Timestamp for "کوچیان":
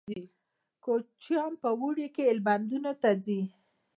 0.83-1.53